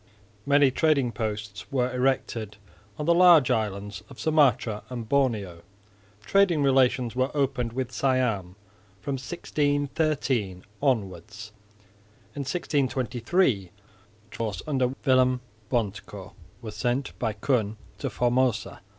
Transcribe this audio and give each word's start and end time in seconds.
Many 0.47 0.71
trading 0.71 1.11
posts 1.11 1.71
were 1.71 1.93
erected 1.93 2.57
on 2.97 3.05
the 3.05 3.13
large 3.13 3.51
islands 3.51 4.01
of 4.09 4.19
Sumatra 4.19 4.81
and 4.89 5.07
Borneo. 5.07 5.61
Trading 6.23 6.63
relations 6.63 7.15
were 7.15 7.29
opened 7.37 7.73
with 7.73 7.91
Siam 7.91 8.55
from 8.99 9.13
1613 9.13 10.63
onwards. 10.81 11.51
In 12.33 12.39
1623 12.39 13.69
a 13.69 14.35
force 14.35 14.63
under 14.65 14.95
Willem 15.05 15.39
Bontekoe 15.69 16.33
was 16.63 16.75
sent 16.75 17.11
by 17.19 17.33
Koen 17.33 17.77
to 17.99 18.09
Formosa. 18.09 18.81